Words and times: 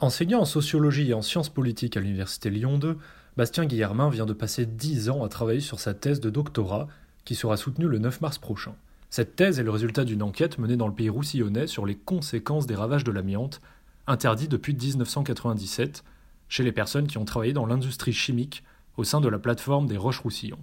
Enseignant 0.00 0.42
en 0.42 0.44
sociologie 0.44 1.10
et 1.10 1.14
en 1.14 1.22
sciences 1.22 1.48
politiques 1.48 1.96
à 1.96 2.00
l'université 2.00 2.50
Lyon 2.50 2.78
2, 2.78 2.96
Bastien 3.36 3.66
Guillermin 3.66 4.10
vient 4.10 4.26
de 4.26 4.32
passer 4.32 4.64
10 4.64 5.10
ans 5.10 5.24
à 5.24 5.28
travailler 5.28 5.58
sur 5.58 5.80
sa 5.80 5.92
thèse 5.92 6.20
de 6.20 6.30
doctorat 6.30 6.86
qui 7.24 7.34
sera 7.34 7.56
soutenue 7.56 7.88
le 7.88 7.98
9 7.98 8.20
mars 8.20 8.38
prochain. 8.38 8.76
Cette 9.10 9.34
thèse 9.34 9.58
est 9.58 9.64
le 9.64 9.72
résultat 9.72 10.04
d'une 10.04 10.22
enquête 10.22 10.58
menée 10.58 10.76
dans 10.76 10.86
le 10.86 10.94
pays 10.94 11.08
roussillonnais 11.08 11.66
sur 11.66 11.84
les 11.84 11.96
conséquences 11.96 12.66
des 12.66 12.76
ravages 12.76 13.02
de 13.02 13.10
l'amiante, 13.10 13.60
interdit 14.06 14.46
depuis 14.46 14.72
1997, 14.72 16.04
chez 16.48 16.62
les 16.62 16.72
personnes 16.72 17.08
qui 17.08 17.18
ont 17.18 17.24
travaillé 17.24 17.52
dans 17.52 17.66
l'industrie 17.66 18.12
chimique 18.12 18.62
au 18.96 19.02
sein 19.02 19.20
de 19.20 19.28
la 19.28 19.40
plateforme 19.40 19.88
des 19.88 19.96
Roches-Roussillon. 19.96 20.58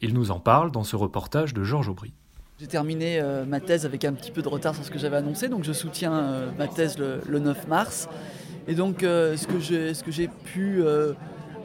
Il 0.00 0.14
nous 0.14 0.30
en 0.30 0.40
parle 0.40 0.72
dans 0.72 0.84
ce 0.84 0.96
reportage 0.96 1.52
de 1.52 1.62
Georges 1.62 1.90
Aubry. 1.90 2.14
J'ai 2.58 2.68
terminé 2.68 3.20
euh, 3.20 3.44
ma 3.44 3.60
thèse 3.60 3.84
avec 3.84 4.04
un 4.04 4.14
petit 4.14 4.30
peu 4.30 4.40
de 4.40 4.48
retard 4.48 4.74
sur 4.74 4.84
ce 4.84 4.90
que 4.90 4.98
j'avais 4.98 5.16
annoncé, 5.16 5.48
donc 5.48 5.62
je 5.62 5.72
soutiens 5.72 6.14
euh, 6.14 6.50
ma 6.56 6.68
thèse 6.68 6.96
le, 6.96 7.20
le 7.28 7.38
9 7.38 7.68
mars. 7.68 8.08
Et 8.68 8.74
donc 8.74 9.02
euh, 9.02 9.36
ce 9.36 9.46
que 10.02 10.10
j'ai 10.10 10.28
pu 10.28 10.82
euh, 10.82 11.14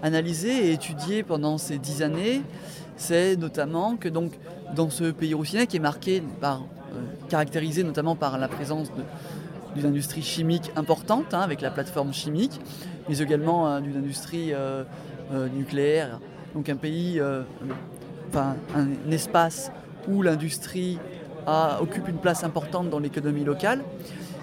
analyser 0.01 0.69
et 0.69 0.73
étudier 0.73 1.23
pendant 1.23 1.57
ces 1.57 1.77
dix 1.77 2.01
années, 2.01 2.41
c'est 2.95 3.35
notamment 3.35 3.97
que 3.97 4.09
donc 4.09 4.31
dans 4.75 4.89
ce 4.89 5.11
pays 5.11 5.33
roussillonnais 5.33 5.67
qui 5.67 5.77
est 5.77 5.81
marqué 5.81 6.23
par, 6.41 6.61
euh, 6.61 7.01
caractérisé 7.29 7.83
notamment 7.83 8.15
par 8.15 8.37
la 8.37 8.47
présence 8.47 8.91
d'une 9.75 9.85
industrie 9.85 10.23
chimique 10.23 10.71
importante, 10.75 11.33
hein, 11.33 11.41
avec 11.41 11.61
la 11.61 11.69
plateforme 11.69 12.13
chimique, 12.13 12.59
mais 13.07 13.19
également 13.19 13.79
d'une 13.79 13.97
industrie 13.97 14.51
nucléaire. 15.55 16.19
Donc 16.55 16.67
un 16.69 16.75
pays, 16.75 17.21
enfin 18.29 18.55
un, 18.75 19.11
espace 19.11 19.71
où 20.07 20.23
l'industrie 20.23 20.97
occupe 21.79 22.07
une 22.07 22.17
place 22.17 22.43
importante 22.43 22.89
dans 22.89 22.97
l'économie 22.97 23.43
locale, 23.43 23.83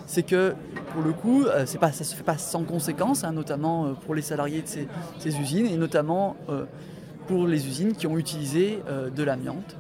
c'est 0.07 0.23
que 0.23 0.55
pour 0.93 1.03
le 1.03 1.13
coup, 1.13 1.45
euh, 1.45 1.67
ça 1.67 1.79
ne 1.87 1.93
se 1.93 2.15
fait 2.15 2.23
pas 2.23 2.39
sans 2.39 2.63
conséquences, 2.65 3.25
hein, 3.25 3.33
notamment 3.33 3.87
euh, 3.87 3.93
pour 3.93 4.15
les 4.15 4.23
salariés 4.23 4.63
de 4.63 4.69
ces, 4.69 5.41
usines 5.41 5.67
et 5.67 5.77
notamment 5.77 6.37
euh, 6.49 6.65
pour 7.27 7.47
les 7.47 7.67
usines 7.67 7.95
qui 7.95 8.07
ont 8.07 8.19
utilisé 8.19 8.81
de 9.15 9.23
l'amiante. 9.23 9.77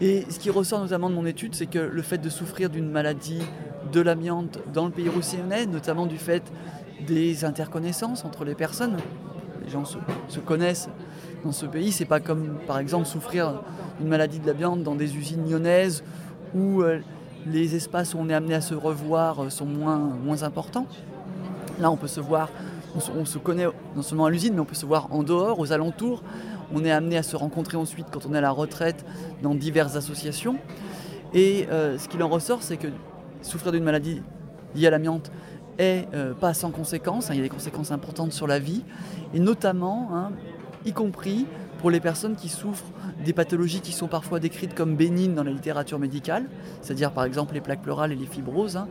Et 0.00 0.26
ce 0.28 0.40
qui 0.40 0.50
ressort 0.50 0.80
notamment 0.80 1.08
de 1.08 1.14
mon 1.14 1.24
étude, 1.24 1.54
c'est 1.54 1.66
que 1.66 1.78
le 1.78 2.02
fait 2.02 2.18
de 2.18 2.28
souffrir 2.28 2.68
d'une 2.68 2.90
maladie 2.90 3.42
de 3.92 4.00
l'amiante 4.00 4.58
dans 4.72 4.86
le 4.86 4.90
pays 4.90 5.08
roussillonnais, 5.08 5.66
notamment 5.66 6.06
du 6.06 6.18
fait 6.18 6.42
des 7.06 7.44
interconnaissances 7.44 8.24
entre 8.24 8.44
les 8.44 8.56
personnes, 8.56 8.96
les 9.64 9.70
gens 9.70 9.84
se, 9.84 9.98
se 10.28 10.40
connaissent 10.40 10.88
dans 11.44 11.52
ce 11.52 11.64
pays, 11.64 11.92
c'est 11.92 12.06
pas 12.06 12.18
comme 12.18 12.58
par 12.66 12.80
exemple 12.80 13.06
souffrir 13.06 13.62
d'une 14.00 14.08
maladie 14.08 14.40
de 14.40 14.46
l'amiante 14.48 14.82
dans 14.82 14.96
des 14.96 15.16
usines 15.16 15.48
lyonnaises 15.48 16.02
où 16.56 16.82
les 17.46 17.74
espaces 17.74 18.14
où 18.14 18.18
on 18.18 18.28
est 18.28 18.34
amené 18.34 18.54
à 18.54 18.60
se 18.60 18.74
revoir 18.74 19.44
euh, 19.44 19.50
sont 19.50 19.66
moins, 19.66 19.98
moins 19.98 20.42
importants. 20.42 20.86
Là, 21.80 21.90
on 21.90 21.96
peut 21.96 22.08
se 22.08 22.20
voir, 22.20 22.48
on 22.94 23.00
se, 23.00 23.10
on 23.10 23.24
se 23.24 23.38
connaît 23.38 23.66
non 23.96 24.02
seulement 24.02 24.26
à 24.26 24.30
l'usine, 24.30 24.54
mais 24.54 24.60
on 24.60 24.64
peut 24.64 24.74
se 24.74 24.86
voir 24.86 25.08
en 25.12 25.22
dehors, 25.22 25.58
aux 25.58 25.72
alentours. 25.72 26.22
On 26.72 26.84
est 26.84 26.90
amené 26.90 27.16
à 27.16 27.22
se 27.22 27.36
rencontrer 27.36 27.76
ensuite 27.76 28.06
quand 28.10 28.26
on 28.26 28.34
est 28.34 28.38
à 28.38 28.40
la 28.40 28.50
retraite 28.50 29.04
dans 29.42 29.54
diverses 29.54 29.96
associations. 29.96 30.56
Et 31.32 31.66
euh, 31.70 31.98
ce 31.98 32.08
qu'il 32.08 32.22
en 32.22 32.28
ressort, 32.28 32.62
c'est 32.62 32.76
que 32.76 32.88
souffrir 33.42 33.72
d'une 33.72 33.84
maladie 33.84 34.22
liée 34.74 34.86
à 34.86 34.90
l'amiante 34.90 35.30
est 35.78 36.06
euh, 36.14 36.32
pas 36.32 36.54
sans 36.54 36.70
conséquences. 36.70 37.30
hein. 37.30 37.34
il 37.34 37.38
y 37.38 37.40
a 37.40 37.42
des 37.42 37.48
conséquences 37.48 37.90
importantes 37.90 38.32
sur 38.32 38.46
la 38.46 38.58
vie, 38.58 38.84
et 39.34 39.40
notamment, 39.40 40.10
hein, 40.12 40.30
y 40.86 40.92
compris 40.92 41.46
pour 41.78 41.90
les 41.90 42.00
personnes 42.00 42.36
qui 42.36 42.48
souffrent 42.48 42.84
des 43.24 43.32
pathologies 43.32 43.80
qui 43.80 43.92
sont 43.92 44.08
parfois 44.08 44.40
décrites 44.40 44.74
comme 44.74 44.96
bénignes 44.96 45.34
dans 45.34 45.44
la 45.44 45.52
littérature 45.52 45.98
médicale, 45.98 46.46
c'est-à-dire 46.82 47.12
par 47.12 47.24
exemple 47.24 47.54
les 47.54 47.60
plaques 47.60 47.82
pleurales 47.82 48.12
et 48.12 48.16
les 48.16 48.26
fibroses. 48.26 48.76
hein. 48.76 48.88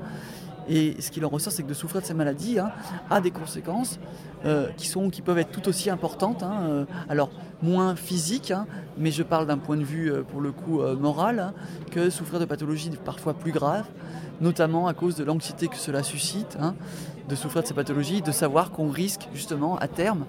Et 0.69 0.95
ce 1.01 1.11
qu'il 1.11 1.25
en 1.25 1.29
ressort, 1.29 1.51
c'est 1.51 1.63
que 1.63 1.67
de 1.67 1.73
souffrir 1.73 2.01
de 2.01 2.05
ces 2.05 2.13
maladies 2.13 2.59
hein, 2.59 2.71
a 3.09 3.19
des 3.19 3.31
conséquences 3.31 3.99
euh, 4.45 4.67
qui, 4.77 4.87
sont, 4.87 5.09
qui 5.09 5.21
peuvent 5.21 5.37
être 5.37 5.51
tout 5.51 5.67
aussi 5.67 5.89
importantes. 5.89 6.41
hein, 6.43 6.61
euh, 6.63 6.85
alors, 7.09 7.29
moins 7.61 7.95
physiques, 7.95 8.53
mais 8.97 9.11
je 9.11 9.23
parle 9.23 9.45
d'un 9.45 9.57
point 9.57 9.77
de 9.77 9.83
vue, 9.83 10.11
euh, 10.11 10.23
pour 10.23 10.41
le 10.41 10.51
coup, 10.51 10.81
moral, 10.97 11.53
que 11.91 12.09
souffrir 12.09 12.39
de 12.39 12.45
pathologies 12.45 12.91
parfois 13.03 13.33
plus 13.33 13.51
graves, 13.51 13.87
notamment 14.41 14.87
à 14.87 14.93
cause 14.93 15.15
de 15.15 15.23
l'anxiété 15.23 15.67
que 15.67 15.77
cela 15.77 16.01
suscite, 16.01 16.57
de 17.27 17.35
souffrir 17.35 17.63
de 17.63 17.67
ces 17.67 17.73
pathologies, 17.73 18.21
de 18.21 18.31
savoir 18.31 18.71
qu'on 18.71 18.89
risque 18.89 19.27
justement 19.33 19.77
à 19.77 19.87
terme 19.87 20.25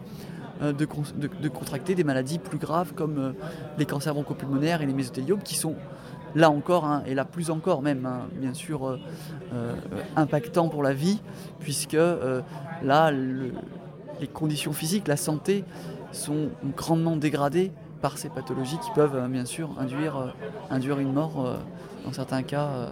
de, 0.61 0.85
con- 0.85 1.03
de- 1.17 1.49
contracter 1.49 1.95
des 1.95 2.05
maladies 2.05 2.39
plus 2.39 2.59
graves 2.59 2.93
comme 2.95 3.19
euh, 3.19 3.33
les 3.79 3.87
cancers 3.87 4.15
bronchopulmonaires 4.15 4.83
et 4.83 4.87
les 4.87 4.93
mésothéliomes 4.93 5.43
qui 5.43 5.55
sont 5.57 5.75
là 6.35 6.51
encore, 6.51 6.85
hein, 6.85 7.03
et 7.07 7.15
là 7.15 7.25
plus 7.25 7.51
encore 7.51 7.83
même, 7.83 8.07
hein, 8.07 8.23
bien 8.41 8.55
sûr, 8.55 8.87
euh, 8.89 8.99
euh, 9.55 9.75
impactants 10.17 10.69
pour 10.69 10.83
la 10.83 10.93
vie, 10.93 11.21
puisque 11.61 11.95
euh, 11.95 12.41
là, 12.83 13.11
le- 13.11 13.53
les 14.21 14.27
conditions 14.27 14.73
physiques, 14.73 15.09
la 15.09 15.17
santé 15.17 15.65
sont 16.13 16.49
grandement 16.77 17.17
dégradées 17.17 17.73
par 18.01 18.19
ces 18.19 18.29
pathologies 18.29 18.79
qui 18.79 18.91
peuvent 18.95 19.17
euh, 19.17 19.29
bien 19.29 19.45
sûr 19.45 19.71
induire, 19.79 20.35
euh, 20.71 20.99
une 20.99 21.13
mort, 21.13 21.45
euh, 21.45 21.57
dans 22.05 22.13
certains 22.13 22.43
cas, 22.43 22.67
euh, 22.67 22.91